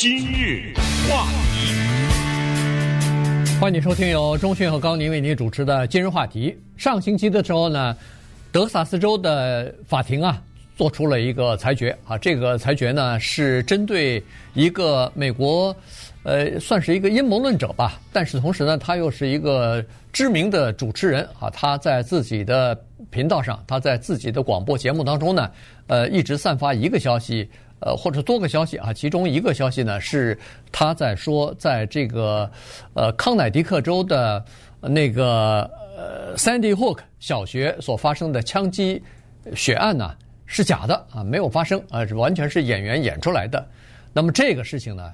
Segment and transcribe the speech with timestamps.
[0.00, 0.72] 今日
[1.10, 1.74] 话题，
[3.60, 6.56] 欢迎收听由中讯和高宁为您主持的今日话题。
[6.78, 7.94] 上星期的时候呢，
[8.50, 10.42] 德克萨斯州的法庭啊，
[10.74, 14.24] 做出了一个裁决啊，这个裁决呢是针对
[14.54, 15.76] 一个美国，
[16.22, 22.74] 呃，算是一个阴谋论者吧，但是同时呢，他又是一个知名的主持人啊，他在自己的
[23.10, 25.50] 频道上，他在自己的广播节目当中呢，
[25.88, 27.46] 呃，一直散发一个消息。
[27.80, 30.38] 呃，或者多个消息啊，其中一个消息呢是
[30.70, 32.50] 他在说，在这个
[32.94, 34.44] 呃康乃狄克州的
[34.80, 39.02] 那个呃 Sandy Hook 小学所发生的枪击
[39.54, 43.66] 血案呢是假的啊，没有发生啊，完全是演员演出来的。
[44.12, 45.12] 那么这个事情呢，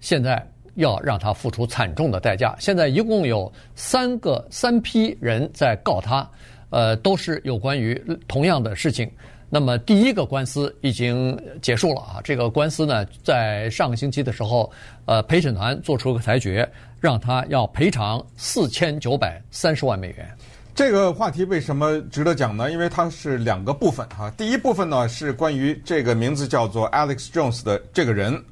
[0.00, 0.46] 现在
[0.76, 2.54] 要让他付出惨重的代价。
[2.58, 6.28] 现在一共有三个三批人在告他，
[6.70, 9.10] 呃，都是有关于同样的事情。
[9.48, 12.20] 那么第一个官司已经结束了啊！
[12.24, 14.68] 这个官司呢，在上个星期的时候，
[15.04, 20.28] 呃，陪审团做出个裁决，让他要赔偿四千九百三十万美元。
[20.74, 22.72] 这个话题为什么值得讲呢？
[22.72, 24.28] 因为它是两个部分哈。
[24.36, 28.44] 第一部分呢是关于这个名字叫做 Alex Jones 的这个人，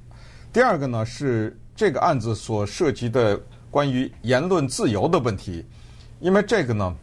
[0.53, 5.67] 第二个呢是这个案子所涉及的关于言论自由的问题，
[6.21, 6.97] 因为这个呢。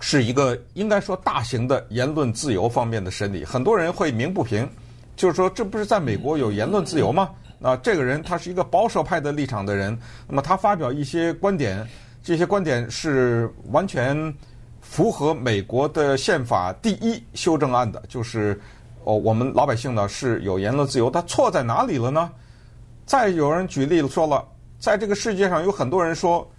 [0.00, 4.68] 是一个应该说大型的言论自由方面的审理，很多人会鸣不平，
[5.14, 7.30] 就是说这不是在美国有言论自由吗？
[7.62, 11.86] 啊，这个人他是一个保守派的立场的人，那么他发表一些观点，
[12.22, 14.34] 这些观点是完全
[14.80, 18.58] 符合美国的宪法第一修正案的，就是
[19.04, 22.30] 哦，我们老百姓呢是有言论自由，他错在哪里了呢？
[23.04, 24.42] 再有人举例说了，
[24.78, 26.50] 在这个世界上有很多人说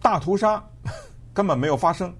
[0.00, 0.64] 大屠杀
[1.34, 2.10] 根本没有发生。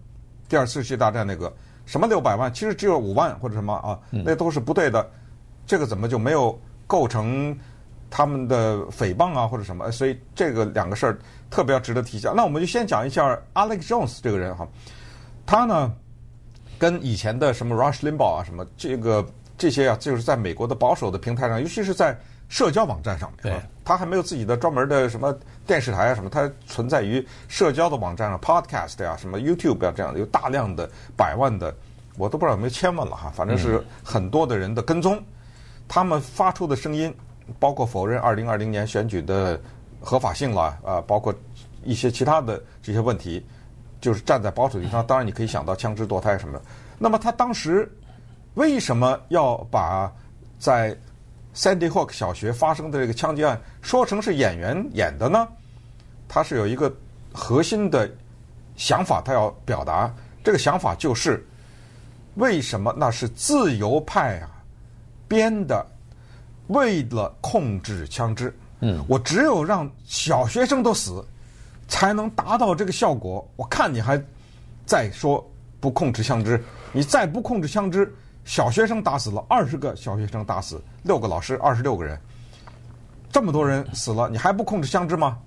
[0.52, 1.50] 第二次世界大战那个
[1.86, 5.10] 什么六百万，其实只有五万或者什么啊，那都是不对的。
[5.66, 7.58] 这个怎么就没有构成
[8.10, 9.90] 他们的诽谤啊或者什么？
[9.90, 12.34] 所以这个两个事儿特别要值得提一下。
[12.36, 14.68] 那我们就先讲一下 Alex Jones 这个人哈，
[15.46, 15.90] 他呢
[16.78, 19.24] 跟以前的什么 Rush Limbaugh 啊什么这个
[19.56, 22.14] 这些啊，就是在美国的保守的平台上，尤其是在。
[22.48, 25.34] 社交网站上面，对，他还没有自己的专门的什么
[25.66, 31.74] 电视台啊什么，它存在于社交的网站上，Podcast 呀、啊，什么 YouTube 啊这样的，有大量的百万的，
[32.16, 35.22] 我都不知道有没有千万了哈，反正是很多的人的跟踪，
[35.88, 37.14] 他们发出的声音，
[37.58, 39.60] 包括否认二零二零年选举的
[40.00, 41.34] 合法性了啊，包括
[41.84, 43.44] 一些其他的这些问题，
[44.00, 46.64] 就是站在保守立场，当然你可以想到枪支堕胎什么的。
[46.98, 47.90] 那么他当时
[48.54, 50.12] 为什么要把
[50.58, 50.96] 在
[51.54, 55.46] Sandy Hook 小学发生的这个枪击案，说成是演员演的呢？
[56.28, 56.94] 他是有一个
[57.32, 58.10] 核心的
[58.76, 61.46] 想法，他要表达这个想法就是：
[62.36, 64.50] 为什么那是自由派啊
[65.28, 65.86] 编的？
[66.68, 71.22] 为了控制枪支，嗯，我只有让小学生都死，
[71.86, 73.46] 才能达到这个效果。
[73.56, 74.18] 我看你还
[74.86, 75.44] 再说
[75.80, 78.10] 不控制枪支，你再不控制枪支。
[78.44, 82.18] 小学生打死了二十个，小学生打死六个老师，二十六个人，
[83.30, 85.38] 这么多人死了，你还不控制枪支吗？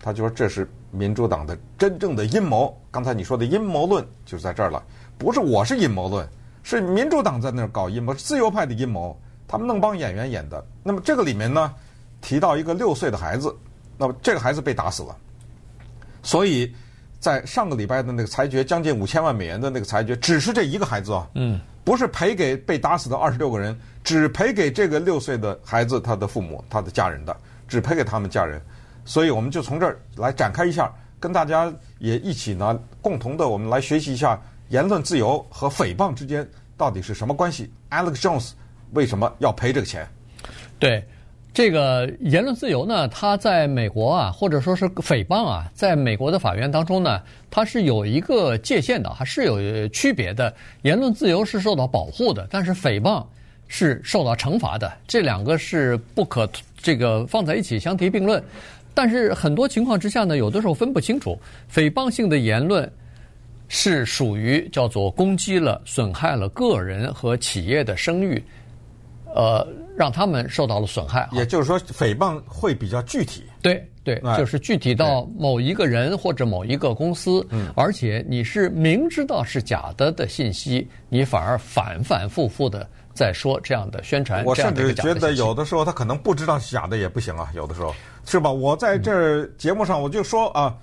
[0.00, 2.74] 他就说这是民主党的真正的阴谋。
[2.90, 4.82] 刚才你说的阴谋论就在这儿了，
[5.18, 6.26] 不是我是阴谋论，
[6.62, 9.14] 是民主党在那儿搞阴谋，是自由派的阴谋，
[9.46, 10.64] 他们弄帮演员演的。
[10.82, 11.74] 那么这个里面呢，
[12.20, 13.54] 提到一个六岁的孩子，
[13.98, 15.16] 那么这个孩子被打死了，
[16.22, 16.72] 所以
[17.18, 21.28] 在上个礼拜的那个裁决，将近五千万美元的那个裁决，只是这一个孩子啊。
[21.34, 21.60] 嗯。
[21.88, 27.34] 不是赔给被打死的二十六个人，只赔给这个六岁的孩子他的父母、他的家人的，
[27.66, 28.60] 只赔给他们家人。
[29.06, 34.38] 所以我们就从这儿来展开一下，跟大家也一起呢，共同的我们来学习一下
[34.68, 37.72] 言论自由和诽谤之间到底是什么关系。
[37.88, 38.50] Alex Jones
[38.92, 40.06] 为什么要赔这个钱？
[40.78, 41.02] 对。
[41.58, 47.20] 这个言论自由呢，它在美国啊，或者说是诽谤啊，在美国的法院当中呢，
[47.50, 50.54] 它是有一个界限的，还是有区别的。
[50.82, 53.26] 言论自由是受到保护的，但是诽谤
[53.66, 58.40] 是受到惩罚的，这两个是不可这个放在一起相提并论。
[58.94, 61.36] 但是很多情况之下呢，有的时候分不清楚，
[61.74, 62.88] 诽谤性的言论
[63.66, 68.40] 是属于叫做攻击了、损害了个人和企业的声誉。
[69.38, 69.64] 呃，
[69.96, 73.44] 让他们受到了损害，也就是说，诽谤会比较具体。
[73.62, 84.44] 对对，就是具体到某一个人或者某一个公司，嗯，而且你是明知道是假的的信息，你反而反反复复的在说这样的宣传。
[84.44, 87.94] 我甚至觉得有的时候他可能不知道是假的也不行啊，有的时候
[88.24, 88.50] 是吧？
[88.50, 90.76] 我在这儿节目上我就说啊，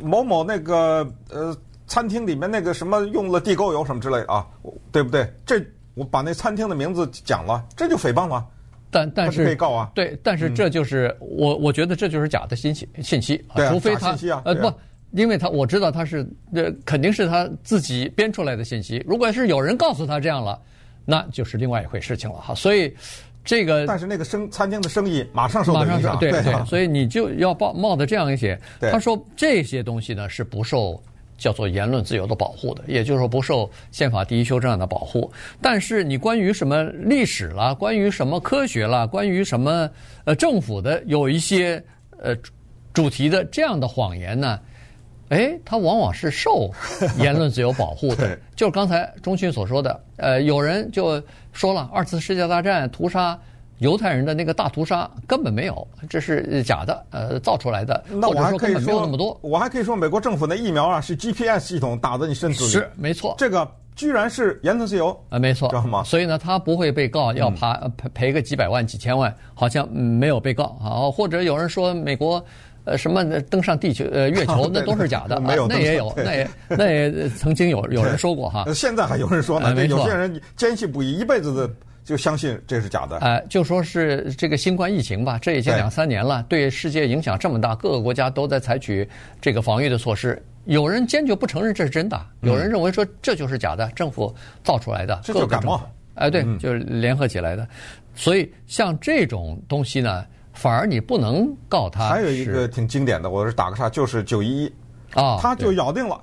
[0.00, 1.54] 某某那个呃
[1.86, 4.46] 餐厅里面那个什么用了地沟油什么之类啊，
[4.90, 5.30] 对不对？
[5.44, 5.62] 这。
[5.94, 8.44] 我把那餐厅的名字讲了，这就诽谤吗，
[8.90, 14.72] 但但是被告啊，对，但是这就是、嗯、我我觉得这就是假的信息信息，对啊、除非他、啊、呃不，
[15.12, 20.60] 因为他我知道他是呃肯定是他自己编出来的信息，如果是有人告诉他这样了，
[21.04, 22.54] 那就是另外一回事情了哈。
[22.54, 22.92] 所以
[23.44, 28.60] 这个但是那个生餐厅的生意马上受到影响，对对，所以你就要冒冒的这样一些。
[28.80, 31.00] 他说这些东西呢是不受。
[31.44, 35.30] 叫做言论自由的保护的，也就是说不受宪法第一修正案的保护。
[35.60, 39.90] 但是你关于什么历史啦，关于什么科学啦，关于什么
[40.24, 41.84] 呃政府的有一些
[42.18, 42.34] 呃
[42.94, 44.58] 主题的这样的谎言呢，
[45.28, 46.70] 哎，它往往是受
[47.20, 48.38] 言论自由保护的。
[48.56, 53.38] 就是刚才钟迅所说的，呃，有人就说了，二次世界大战屠杀。
[53.84, 58.02] 犹太人的那个大屠杀根本没有，这是假的，呃，造出来的。
[58.08, 59.38] 那我还可以说，没有那么多。
[59.42, 62.70] 我还可以说，美国政府的疫苗啊，是 GPS 系统打在你身体里。
[62.70, 63.34] 是，没错。
[63.36, 66.02] 这个居然是言论自由啊，没错，知道吗？
[66.02, 67.60] 所以呢，他不会被告要赔
[67.98, 71.10] 赔赔个几百万、几千万，好像没有被告啊。
[71.10, 72.42] 或者有人说美国
[72.84, 78.64] 呃什么登上地球呃月球， 那都是假的，没有，那也有，那也那也曾经有有人说过哈。
[78.72, 81.70] 现在还有人说呢，有些人坚信不疑，一辈子的。
[82.04, 83.16] 就相信这是假的。
[83.18, 89.08] 哎、呃，就说是这个新冠疫情吧，这已经两三年了，对，对世界影响这么大，各个国家都在采取
[89.40, 90.40] 这个防御的措施。
[90.66, 95.18] 有人坚决不承认这是真的，有人认为说这就是假的，政府造出来的。
[95.24, 95.80] 这就感冒。
[96.14, 97.62] 哎，对，就是联合起来的。
[97.62, 97.68] 嗯、
[98.14, 102.08] 所以像这种东西呢，反而你不能告他。
[102.08, 104.72] 还有一个挺经典的，我是打个岔，就是九一一
[105.14, 106.20] 啊，他就咬定了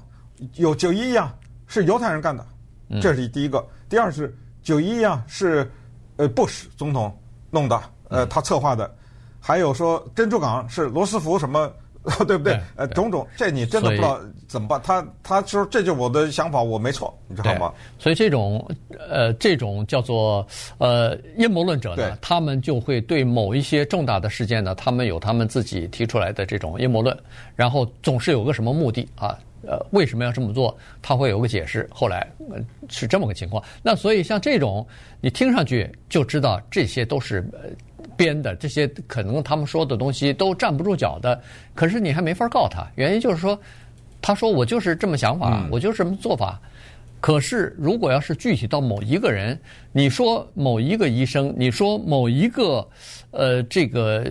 [0.56, 1.36] 有九一一啊
[1.66, 2.46] 是犹太人干的，
[3.02, 3.58] 这是第一个。
[3.58, 4.36] 嗯、第二是。
[4.64, 5.70] 九一一啊，是
[6.18, 7.16] 呃布什总统
[7.50, 8.94] 弄的，呃他策划的，
[9.40, 11.72] 还有说珍珠港是罗斯福什么，
[12.28, 12.60] 对不对？
[12.76, 14.82] 呃种种，这你真的不知道怎么办。
[14.84, 17.72] 他他说这就是我的想法，我没错，你知道吗？
[18.00, 18.68] 所以这种
[19.10, 20.46] 呃这种叫做
[20.78, 27.18] 呃阴谋论者呢，他们就会对某一些重大的事件呢，他们有他们自己提出来的这种阴谋论，
[27.56, 29.38] 然后总是有个什么目的啊。
[29.68, 30.76] 呃，为什么要这么做？
[31.02, 31.88] 他会有个解释。
[31.92, 32.58] 后来，呃，
[32.90, 33.64] 是这么个情况。
[33.84, 34.86] 那所以像这种，
[35.20, 37.70] 你听上去就知道这些都是呃
[38.18, 41.40] 编的，这些可能他们说的东西都站不住脚的。
[41.76, 43.60] 可是你还没法告他，原因就是说，
[44.22, 46.60] 他说我就是这么想法，嗯、我就是这么做法。
[47.20, 49.56] 可是如果要是具体到某一个人，
[49.92, 52.84] 你说某一个医生，你说某一个
[53.30, 54.26] 呃这个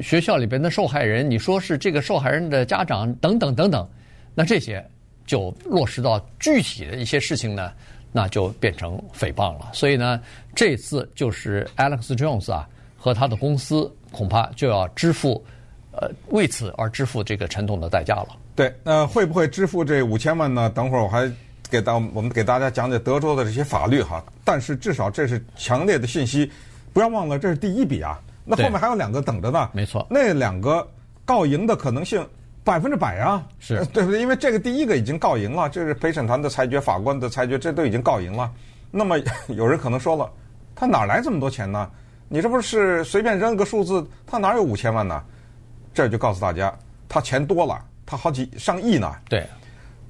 [0.00, 3.86] 学校里边的受害人，你说是这个受害人的家长等等等等。
[4.34, 4.84] 那这些
[5.26, 7.72] 就落实到具体的一些事情呢，
[8.10, 9.70] 那就变成诽谤了。
[9.72, 10.20] 所以呢，
[10.54, 15.44] 这次就是 Alex Jones 啊和他的公司恐怕就要支付，
[15.92, 18.28] 呃，为此而支付这个沉痛的代价了。
[18.56, 20.68] 对，那会不会支付这五千万呢？
[20.70, 21.30] 等会儿我还
[21.70, 24.24] 给大我们给大家讲解德州的这些法律哈。
[24.44, 26.50] 但是至少这是强烈的信息，
[26.92, 28.20] 不要忘了这是第一笔啊。
[28.44, 29.70] 那后面还有两个等着呢。
[29.72, 30.86] 没错，那两个
[31.24, 32.26] 告赢的可能性。
[32.64, 34.20] 百分之百啊，是 对不对？
[34.20, 38.50] 因为这个第一个已经告赢了，这是陪审团的裁决、法官的裁决，这都已经告赢了。
[38.90, 39.16] 那么
[39.48, 40.30] 有人可能说了，
[40.74, 41.90] 他哪来这么多钱呢？
[42.28, 45.22] 你这不是随便扔个数字，他哪有五千万呢？
[45.92, 46.72] 这就告诉大家，
[47.08, 49.12] 他钱多了，他好几上亿呢。
[49.28, 49.46] 对，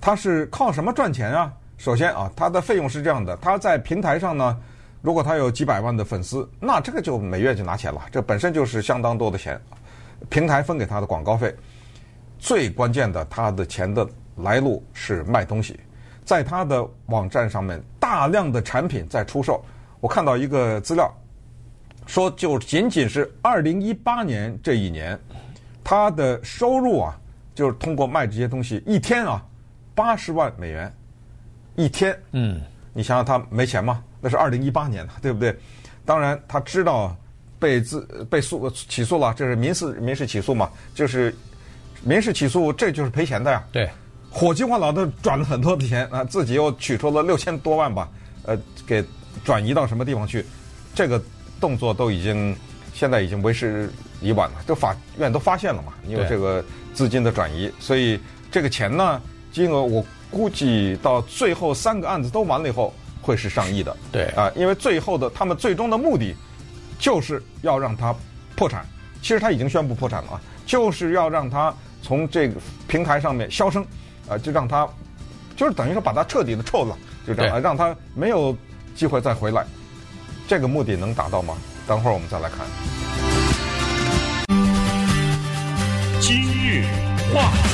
[0.01, 1.53] 他是靠什么赚钱啊？
[1.79, 4.57] 首先啊，他的费用是这样的，他在平台上呢，
[5.01, 9.61] 如果他有几百万的粉丝，那这个就每月就拿钱了，这本身就是相当多的钱，
[10.29, 11.53] 平台分给他的广告费。
[12.43, 14.05] 最关键的，他的钱的
[14.39, 15.79] 来路是卖东西，
[16.25, 19.65] 在他的网站上面大量的产品在出售。
[20.01, 21.09] 我看到一个资料，
[22.05, 25.17] 说就仅仅是二零一八年这一年，
[25.85, 27.17] 他的收入啊，
[27.55, 29.41] 就是通过卖这些东西，一天啊
[29.95, 30.93] 八十万美元，
[31.77, 32.19] 一天。
[32.33, 32.61] 嗯，
[32.93, 34.03] 你想想他没钱吗？
[34.21, 35.57] 那是二零一八年的，对不对？
[36.05, 37.17] 当然他知道
[37.61, 41.33] 被自被诉起诉了，这是民事民事起诉嘛，就是。
[42.05, 43.63] 民事起诉，这就是赔钱的呀。
[43.71, 43.89] 对，
[44.31, 48.09] 火急火燎的转了很多的钱啊，自己又取出了六千多万吧，
[48.45, 49.05] 呃，给
[49.45, 50.45] 转移到什么地方去？
[50.95, 51.23] 这个
[51.61, 52.57] 动作都已经
[52.93, 53.89] 现在已经为时
[54.21, 58.19] 已晚了，这法院都发现了嘛，因为这个资金的转移，所以
[58.51, 63.97] 这个钱呢，金额我估计到最后三个案子都完了以后会是上亿的。
[64.11, 66.35] 对啊，因为最后的他们最终的目的
[66.99, 68.13] 就是要让他
[68.57, 68.85] 破产，
[69.21, 71.73] 其实他已经宣布破产了啊，就是要让他。
[72.03, 73.83] 从这个平台上面消声，
[74.29, 74.87] 啊，就让他，
[75.57, 78.57] 就是等于说把他彻底的臭了，就这样，让他没有
[78.95, 79.65] 机会再回来。
[80.49, 81.55] 这个目的能达到吗？
[81.87, 82.67] 等会儿我们再来看。
[86.21, 86.85] 今日
[87.33, 87.72] 话题，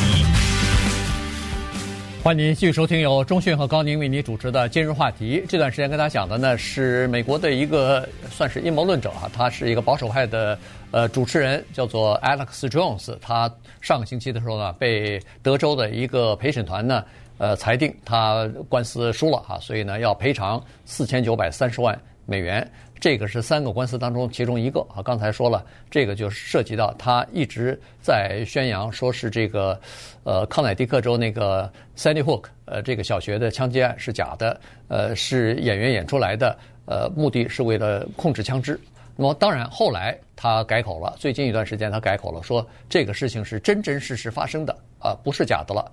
[2.21, 5.43] 欢迎您继续收听由中讯和高宁为您主持的今日话题。
[5.49, 10.59] 这段时间跟大家讲的呢是美国的一个算是阴谋论者啊，他是一个保守派的
[10.91, 13.17] 呃主持人，叫做 Alex Jones。
[13.21, 17.05] 他上个星期的时候呢，被德州的一个陪审团呢
[17.39, 22.69] 呃裁定他官司输了啊，所以呢要赔偿四千九百三十万美元。
[23.01, 29.81] 这个是三个官司当中其中一个啊，刚才说了，这个就涉及到他一直在宣扬说是这个，
[30.25, 38.79] 呃，康乃狄克州那个 Sandy Hook 呃这个小学的枪击案是假的，呃，是演员演出来的，呃，目的是为了控制枪支。
[39.17, 45.91] 那么当然后来他改口了，最近一段时间他改口了，说这个事情是真真实实发生的啊，不是假的了。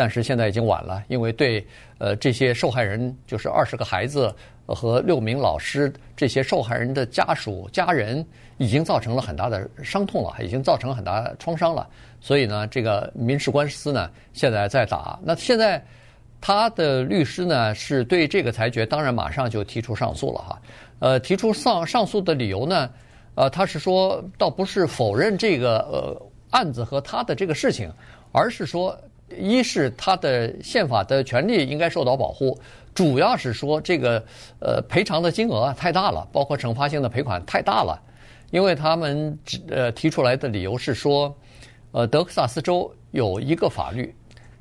[0.00, 1.62] 但是现在已经晚了，因为对
[1.98, 8.26] 呃这些受害人，就是二十个孩子和六名老师，这些受害人的家属家人，
[8.56, 11.86] 已经造成了很大的伤痛了，已经造成很大创伤了。
[12.18, 15.20] 所以呢，这个民事官司呢，现在在打。
[15.22, 15.84] 那现在
[16.40, 20.62] 他的律师呢，是对这个裁决，当然马上就提出上诉了哈。
[21.00, 22.88] 呃，提出上上诉的理由呢，
[23.34, 27.92] 呃，他是说，倒不是否认这个呃案子和他的这个事情，
[28.32, 28.98] 而是说。
[29.36, 32.58] 一是他的宪法的权利应该受到保护，
[32.94, 34.22] 主要是说这个
[34.60, 38.00] 呃赔偿的金额太大了，包括惩罚性的赔款太大了，
[38.50, 41.34] 因为他们呃提出来的理由是说，
[41.92, 44.14] 呃德克萨斯州有一个法律，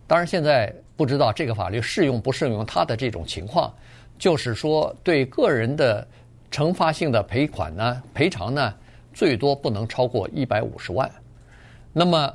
[0.06, 3.74] 当然现在不知道这个法律适用不适用他的这种情况，
[4.18, 6.08] 就是说对个人的
[6.52, 8.74] 惩罚性的赔款呢赔偿呢
[9.14, 11.10] 最多不能超过一百五十万，
[11.92, 12.32] 那么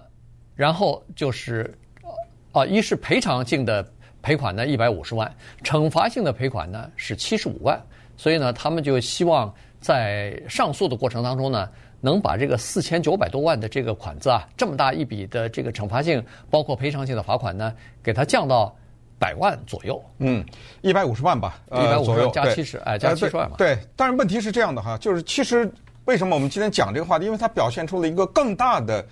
[0.57, 1.73] 然后就是。
[2.54, 3.84] 啊，一是赔偿性的
[4.23, 5.28] 赔款呢，一百五十万；
[5.64, 7.78] 惩罚性的赔款呢是七十五万。
[8.16, 11.68] 所以呢，他们就希望在上诉的过程当中呢，
[12.00, 18.73] 能把这个四千九百多万的这个款子啊，这么大一笔的这个惩罚性，包括赔偿性的罚款呢，给它降到
[19.18, 20.00] 百万左右。
[20.18, 20.46] 嗯，
[20.80, 23.56] 一百五十万吧，一百五十万加七十，哎，加七十万嘛。
[23.58, 25.68] 对，但是问题是这样的哈，就是其实
[26.04, 29.04] 为什么我们今天讲这个话题，因为它表现出了一个更大的。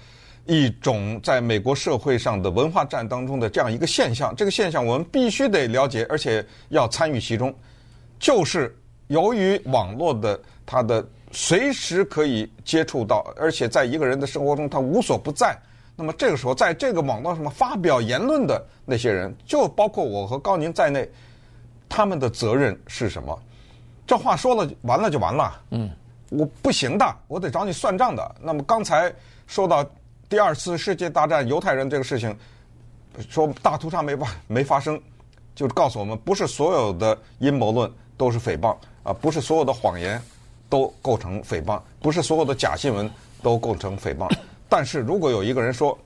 [0.46, 7.54] 一种在美国社会上的文化战当中的这样一个现象，这个现象我们必须得了解，而且要参与其中。
[8.18, 15.56] 就是由于网络的它的随时可以接触到，而且在一个人的生活中他无所不在。
[15.94, 21.08] 那么这个时候，在这个网络上发表言论的那些人，就包括我和高宁在内，
[21.88, 23.38] 他们的责任是什么？
[24.06, 25.60] 这话说了完了就完了。
[25.70, 25.88] 嗯，
[26.30, 28.34] 我不行的，我得找你算账的。
[28.40, 29.12] 那么刚才
[29.46, 29.88] 说到。
[30.32, 32.34] 第二次世界大战犹太人这个事情，
[33.28, 34.98] 说大屠杀没发没发生，
[35.54, 40.18] 就告诉我们，不是所有的阴谋论都是诽谤啊，不是所有的谎言
[40.70, 43.10] 都构成诽谤，不是所有的假新闻
[43.42, 44.26] 都构成诽谤。
[44.70, 45.98] 但是如果有一个人说，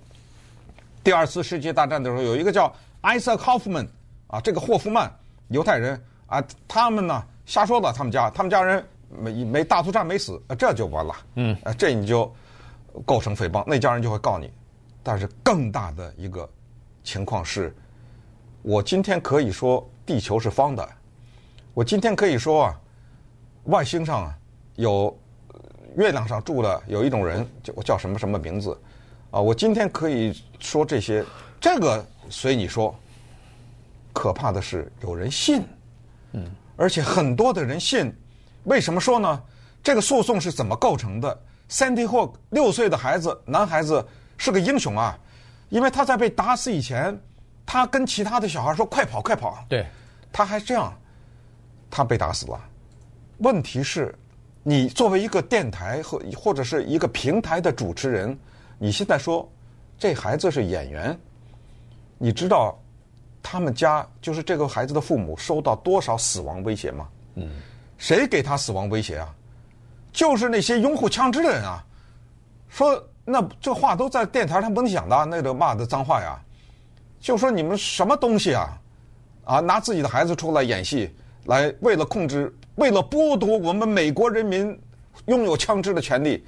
[1.05, 3.87] 第二次世界大战的时候有一个叫艾瑟霍夫曼
[4.27, 5.09] 啊，这个霍夫曼
[5.51, 11.15] 犹太人啊，他们呢瞎说的，他们家他们家人没没大屠杀没死，啊，这就完了。
[11.37, 12.29] 嗯，啊，这你就。
[13.05, 14.51] 构成诽谤，那家人就会告你。
[15.03, 16.49] 但是更大的一个
[17.05, 17.75] 情况是，
[18.63, 20.89] 我今天可以说地球是方的，
[21.75, 22.81] 我今天可以说啊，
[23.65, 24.39] 外星上啊
[24.77, 25.17] 有
[25.97, 28.77] 月亮上住了有一种人，叫叫什么什么名字
[29.31, 29.41] 啊？
[29.41, 31.25] 我今天可以说这些，
[31.61, 32.95] 这个随你说。
[34.13, 35.63] 可怕的是有人信，
[36.33, 38.11] 嗯，而且很多的人信。
[38.65, 39.43] 为什么说呢？
[39.83, 41.39] 这个诉讼是怎么构成的
[41.71, 44.07] ？Sandy Hook 六岁的孩子，男孩子
[44.37, 45.19] 是个英雄啊，
[45.69, 47.19] 因为他在被打死以前，
[47.65, 49.87] 他跟其他的小孩说：“快跑，快跑！”对，
[50.33, 50.97] 他还这样，
[51.91, 52.61] 他被打死了。
[53.39, 54.15] 问题是，
[54.63, 58.39] 你作为一个电台和或者是一个平台的主持人，
[58.79, 59.47] 你现在说
[59.99, 61.19] 这孩子是演员，
[62.19, 62.79] 你知道
[63.43, 67.09] 他们家就是这个孩子的父母收到多少死亡威胁吗？
[67.35, 67.51] 嗯，
[67.99, 69.35] 谁给他死亡威胁啊？
[70.17, 71.85] 就是那些拥护枪支的人啊，
[72.71, 76.41] 说那这话都在电台上不能讲的，那个骂的脏话呀，
[77.21, 78.79] 就说你们什么东西啊，
[79.45, 84.81] 啊拿自己的孩子出来演戏，来为了控制，为了剥夺我们美国人民
[85.27, 86.43] 拥有枪支的权利，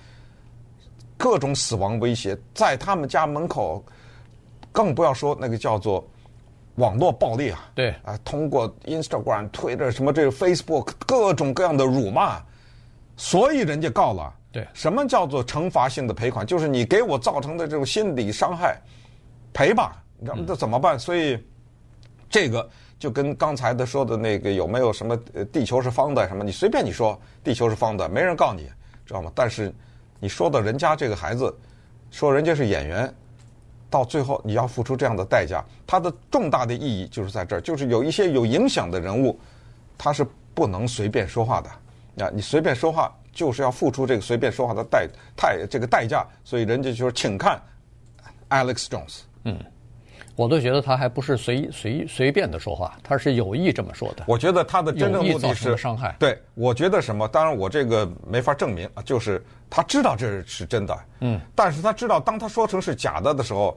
[1.19, 3.85] 各种死亡威胁在他们家门口，
[4.73, 6.03] 更不要说那个叫做
[6.77, 7.91] 网络暴力啊，对。
[8.03, 12.41] 啊，通过 Instagram、Twitter 什么这个 Facebook 各种各样的辱骂。
[13.19, 16.47] 所以人家告了，对，什么叫做惩罚性的赔款？
[16.47, 18.81] 就是你给我造成的这种心理伤害，
[19.53, 20.45] 赔吧，你知道吗？
[20.47, 20.97] 这怎么办？
[20.97, 21.37] 所以
[22.31, 25.17] 这个就跟刚才的说的那个有没有什么
[25.53, 26.45] 地球是方的什么？
[26.45, 28.71] 你随便你说地球是方的，没人告你，
[29.05, 29.33] 知道吗？
[29.35, 29.75] 但是
[30.21, 31.53] 你说的人家这个孩子，
[32.13, 33.13] 说人家是演员，
[33.91, 35.61] 到最后你要付出这样的代价。
[35.89, 39.37] 它的重大的意义就是在这儿，就是有一些有影响的人物，
[39.97, 41.69] 他是不能随便说话的。
[42.21, 46.27] 啊，你随便说话就是要付出这个随便说话的代太这个代价。
[46.45, 47.61] 所以人家就说，请看
[48.49, 49.21] Alex Jones。
[49.45, 49.59] 嗯。
[50.37, 54.23] 我都觉得他还不是随随随便的说话，他是有意这么说的。
[54.29, 56.15] 我觉得他的真正目的是伤害。
[56.17, 57.27] 对，我觉得什么？
[57.27, 63.77] 当然我这个没法证明啊，就是他知道这是真的，嗯，但是他知道当他说成是假的的时候，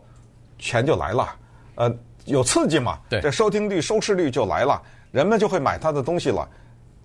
[0.60, 1.36] 钱就来了，
[1.74, 1.96] 呃，
[2.26, 4.80] 有刺激嘛，对，这收听率、收视率就来了，
[5.12, 6.48] 人们就会买他的东西了，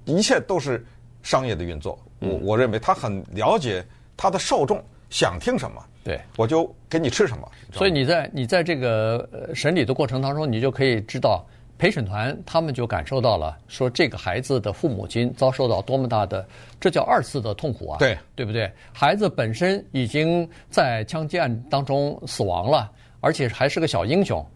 [0.05, 0.85] 一切都是
[1.27, 1.99] 商业的运作。
[2.21, 3.85] 我我认为他很了解
[4.17, 4.81] 他的受众
[5.11, 5.85] 想听什么。
[6.05, 7.51] 对，我就给你吃什么。
[7.73, 11.45] 所以你在你在这个审理的过程当中，你就可以知道
[11.79, 16.47] 陪审团他们就感受到了，说这个孩子的父母亲遭受到多么大的，
[16.81, 17.99] 这叫二次的痛苦啊。
[17.99, 18.71] 对，对不对？
[18.93, 22.89] 孩子本身已经在枪击案当中死亡了，
[23.21, 24.47] 而且还是个小英雄，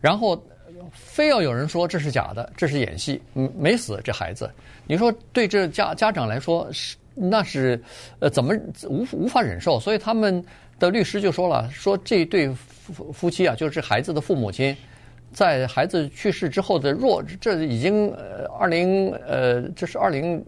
[0.00, 0.40] 然后
[0.90, 4.50] 非要有人说这是假的，这是演戏，嗯，没死这孩子。
[4.86, 7.80] 你说对这家家长来说是那是
[8.18, 8.54] 呃怎么
[8.88, 9.78] 无无法忍受？
[9.80, 10.44] 所以他们。
[10.78, 14.76] 的律师就说了，说这对夫夫妻啊，就是孩子的父母亲，
[15.32, 20.44] 在孩子去世之后的弱，这已经呃二零呃这是二零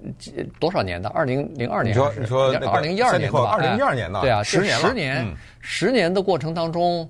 [0.58, 1.08] 多少年的？
[1.10, 1.94] 二零零二年？
[1.94, 3.48] 你说你说二零一二年吧？
[3.48, 4.20] 二零一二年的？
[4.22, 4.88] 对啊，十年了。
[4.88, 7.08] 十年十年的过程当中，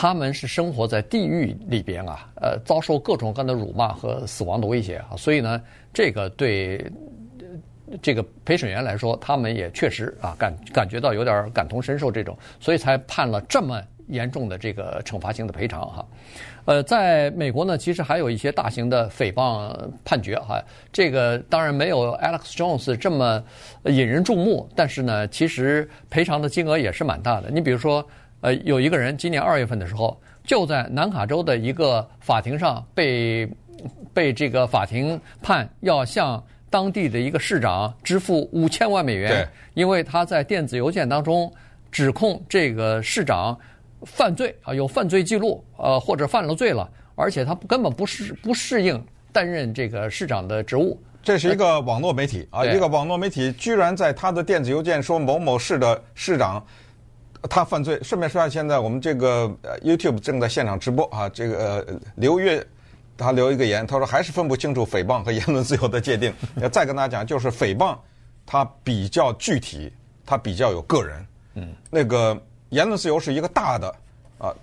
[0.00, 5.60] 他们是生活在地狱里边啊，呃，遭受各种各样的辱骂和死亡的威胁啊，所以呢，
[5.92, 6.84] 这个对。
[8.02, 16.06] 这个陪审员来说，他们也确实啊感感觉到有点感同身受这种，所以才判了这么严重的这个惩罚性的赔偿哈。
[16.66, 19.74] 呃，在美国呢，其实还有一些大型的诽谤
[20.04, 20.62] 判决哈。
[20.92, 23.42] 这个当然没有 Alex Jones 这么
[23.84, 27.50] 引人注目，但是呢，其实赔偿的金额也是蛮大的。
[27.50, 28.06] 你比如说，
[28.40, 33.48] 呃，有一个人今年二月份的时候，就在南卡州的一个法庭上被
[34.12, 36.42] 被这个法庭判要向。
[36.70, 41.50] 当地的一个市长支付五千万美元，因为他在电子邮件当中
[41.90, 43.58] 指控这个市长
[44.02, 51.00] 犯罪啊，有犯罪记录，呃，或者犯了罪了，而且他根本不适不适应担任这个市长的职务。
[51.22, 56.62] 这是一个网络媒体啊，一个网络媒体居然在他的电子邮件说某某市的市长
[57.42, 57.98] 他犯罪。
[58.02, 59.48] 顺便说一下，现在我们这个
[59.82, 62.66] YouTube 正在现场直播啊，这个呃刘月。
[63.20, 66.32] 他留一个言，他说还是分不清楚诽谤和言论自由的界定。
[66.62, 67.98] 要 再跟大家讲，就是诽谤，
[68.46, 69.92] 它比较具体，
[70.24, 71.26] 它比较有个人。
[71.54, 73.92] 嗯，那个言论自由是一个大的
[74.38, 74.54] 啊，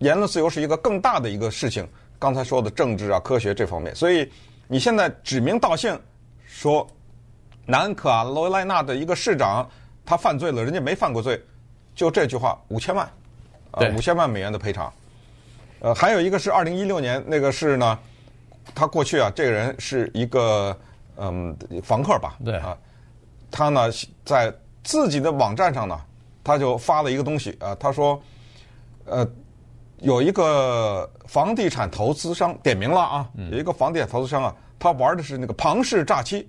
[0.00, 1.88] 言论自由是一个更大的一个事情。
[2.18, 4.30] 刚才说的政治啊、科学这方面，所以
[4.66, 5.98] 你现在指名道姓
[6.44, 6.86] 说
[7.64, 9.66] 南卡罗来纳的一个市长
[10.04, 11.42] 他犯罪了，人家没犯过罪，
[11.98, 13.10] 就这句话五千万，
[13.72, 14.92] 呃，五千万美元的赔偿。
[15.80, 17.98] 呃，还有一个是二零一六年，那个是呢，
[18.72, 20.78] 他过去啊，这个人是一个
[21.16, 22.54] 嗯房客吧，对。
[22.58, 22.78] 啊，
[23.50, 23.90] 他呢
[24.24, 26.00] 在自己的网站上呢，
[26.44, 28.22] 他就发了一个东西啊，他说，
[29.04, 29.28] 呃，
[29.98, 36.48] 有一个房地产投资商点名了啊，有一个房地产投资商啊，他玩的是那个庞氏诈欺，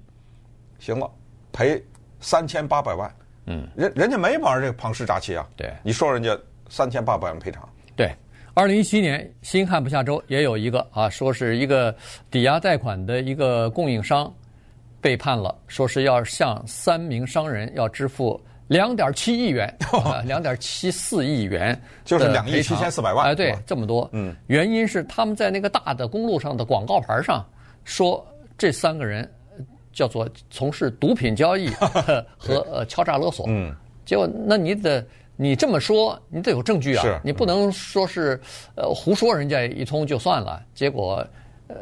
[0.78, 1.10] 行了，
[1.52, 1.84] 赔
[2.20, 3.12] 三千八百万，
[3.50, 6.38] 嗯，人人家没玩这个庞氏诈欺啊，对，你说人家
[6.70, 8.10] 三千八百万赔偿，对。
[8.54, 11.96] 二零一七年，新罕布夏州也有一个啊，说是一个
[12.30, 14.32] 抵押贷款的一个供应商
[15.00, 19.74] 被判了，说是要向三名商人要支付两点七亿元，
[20.26, 23.26] 两点七四亿元，就是两亿七千四百万。
[23.28, 24.10] 哎，对，这么多。
[24.12, 27.46] 嗯，原因是他们在那个大的公路上的广告牌上
[27.86, 29.32] 说，这三个人
[29.92, 31.70] 叫做从事毒品交易
[32.38, 33.46] 和呃敲诈勒索。
[33.50, 33.76] 嗯，
[34.06, 35.06] 结果那你得。
[35.42, 37.22] 你这么说，你得有证据啊！
[37.24, 38.38] 你不能说是
[38.76, 41.26] 呃胡说人家一通就算了，结果
[41.68, 41.78] 呃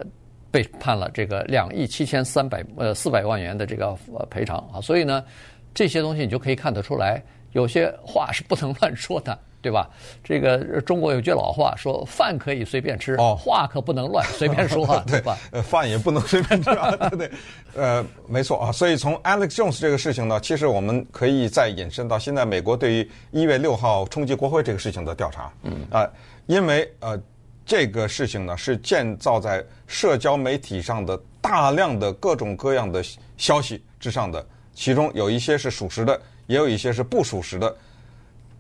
[0.52, 3.98] 被判了这个两亿七千三百呃四百万元的这个
[4.30, 4.80] 赔偿啊！
[4.80, 5.26] 所以呢，
[5.74, 7.20] 这些东西你就可以看得出来，
[7.54, 9.36] 有些话是不能乱说的。
[9.68, 9.90] 对吧？
[10.24, 17.32] 这个中国有句老话说：“饭可以随便吃，哦，话可不能乱随便说 话，对吧？”呃，饭也不能随便吃啊，对对？
[17.76, 18.72] 呃，没错啊。
[18.72, 25.52] 所以从 Alex Jones 这个事情呢，其实我们可以再引申到现在美国对于一月六号冲击国会这个事情的调查。
[25.64, 26.14] 嗯啊、呃，
[26.46, 27.22] 因为呃，
[27.66, 33.04] 这个事情呢是建造在社交媒体上的大量的各种各样的
[33.36, 37.76] 消息之上的，其中有一些是属实的，也有一些是不属实的。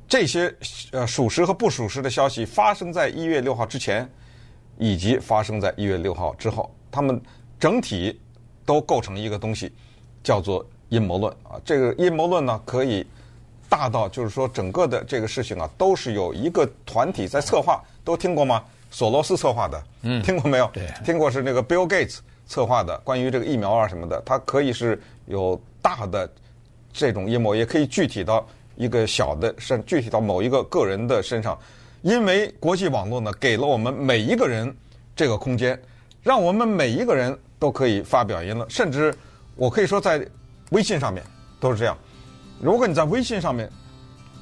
[0.07, 0.53] 这些
[0.91, 4.09] 呃属实和不属实的消息发生在一月六号之前，
[4.77, 7.21] 以及发生在一月六号之后，他们
[7.59, 8.19] 整体
[8.65, 9.71] 都构成一个东西，
[10.23, 11.59] 叫做阴谋论啊。
[11.65, 13.05] 这个阴谋论呢，可以
[13.67, 18.63] 大到就是说整个的这个事情啊，都是有一个团体在策划，都听过吗？
[18.89, 20.69] 索罗斯策划的，嗯，听过没有？
[20.71, 26.29] 对，听过是那个 Bill Gates 策划的，关于这个疫苗啊什么的，它可以是有大的
[26.93, 31.57] 这种阴谋，也可以具体到一个小的身，具体到某一个个人的身上，
[32.03, 34.73] 因为国际网络呢，给了我们每一个人
[35.15, 35.77] 这个空间，
[36.23, 39.13] 让我们每一个人都可以发表言论，甚至
[39.55, 40.25] 我可以说在
[40.69, 41.23] 微信上面
[41.59, 41.97] 都是这样。
[42.61, 43.69] 如果你在微信上面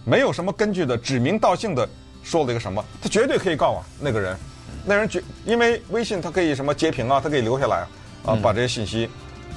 [0.04, 1.88] 没有什么根据的指名道姓的
[2.24, 4.38] 说了一个什么，他绝对可以告啊那个人，
[4.86, 9.10] 那人绝因为微信他可以什么截屏啊，他可以留下来啊，啊把这些信息，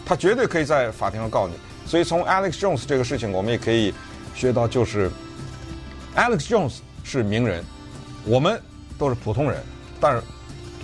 [0.07, 1.55] 他绝对可以在法庭上告你。
[1.87, 3.95] 所以从 Alex Jones 这个事情，我们也可以
[4.39, 5.11] 学到，就是
[6.15, 7.65] Alex Jones 是名人，
[8.25, 8.61] 我们
[8.97, 9.61] 都是普通人，
[10.01, 10.23] 但是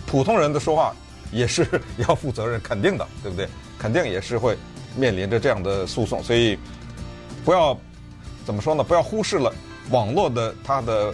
[0.04, 0.92] 普通人的说话
[1.30, 1.64] 也是
[1.96, 3.48] 要负责任，肯定的，对不对？
[3.78, 4.58] 肯定也是会
[4.96, 6.58] 面临着这样的诉讼，所以。
[7.44, 7.78] 不要
[8.46, 8.82] 怎么说呢？
[8.82, 9.52] 不要忽视了
[9.90, 11.12] 网络的它的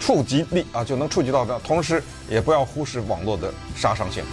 [0.00, 4.24] 触及力啊，就能触及到的，同时也不要忽视网络的杀伤性。